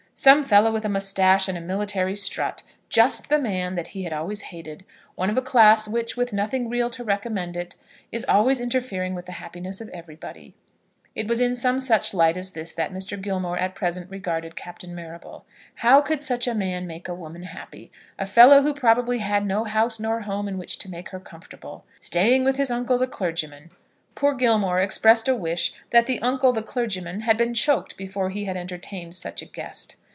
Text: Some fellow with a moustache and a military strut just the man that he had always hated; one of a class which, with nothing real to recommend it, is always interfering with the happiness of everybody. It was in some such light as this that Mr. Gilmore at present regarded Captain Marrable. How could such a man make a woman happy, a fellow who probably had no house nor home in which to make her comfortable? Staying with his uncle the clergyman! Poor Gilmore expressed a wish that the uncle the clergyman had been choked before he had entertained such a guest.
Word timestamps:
Some 0.13 0.43
fellow 0.43 0.71
with 0.71 0.85
a 0.85 0.89
moustache 0.89 1.47
and 1.47 1.57
a 1.57 1.61
military 1.61 2.15
strut 2.15 2.61
just 2.89 3.27
the 3.29 3.39
man 3.39 3.73
that 3.73 3.87
he 3.87 4.03
had 4.03 4.13
always 4.13 4.41
hated; 4.41 4.85
one 5.15 5.31
of 5.31 5.37
a 5.37 5.41
class 5.41 5.87
which, 5.87 6.15
with 6.15 6.31
nothing 6.31 6.69
real 6.69 6.91
to 6.91 7.03
recommend 7.03 7.57
it, 7.57 7.75
is 8.11 8.23
always 8.25 8.59
interfering 8.59 9.15
with 9.15 9.25
the 9.25 9.31
happiness 9.41 9.81
of 9.81 9.89
everybody. 9.89 10.53
It 11.15 11.27
was 11.27 11.41
in 11.41 11.55
some 11.55 11.79
such 11.79 12.13
light 12.13 12.37
as 12.37 12.51
this 12.51 12.71
that 12.73 12.93
Mr. 12.93 13.19
Gilmore 13.19 13.57
at 13.57 13.73
present 13.73 14.11
regarded 14.11 14.55
Captain 14.55 14.93
Marrable. 14.93 15.43
How 15.75 16.01
could 16.01 16.21
such 16.21 16.45
a 16.47 16.53
man 16.53 16.85
make 16.85 17.07
a 17.07 17.15
woman 17.15 17.41
happy, 17.41 17.91
a 18.19 18.27
fellow 18.27 18.61
who 18.61 18.75
probably 18.75 19.17
had 19.19 19.43
no 19.47 19.63
house 19.63 19.99
nor 19.99 20.19
home 20.19 20.47
in 20.47 20.59
which 20.59 20.77
to 20.79 20.89
make 20.91 21.09
her 21.09 21.19
comfortable? 21.19 21.83
Staying 21.99 22.43
with 22.43 22.57
his 22.57 22.69
uncle 22.69 22.99
the 22.99 23.07
clergyman! 23.07 23.71
Poor 24.13 24.35
Gilmore 24.35 24.81
expressed 24.81 25.27
a 25.27 25.33
wish 25.35 25.73
that 25.89 26.05
the 26.05 26.21
uncle 26.21 26.53
the 26.53 26.61
clergyman 26.61 27.21
had 27.21 27.37
been 27.37 27.55
choked 27.55 27.97
before 27.97 28.29
he 28.29 28.45
had 28.45 28.55
entertained 28.57 29.15
such 29.15 29.41
a 29.41 29.45
guest. 29.45 29.95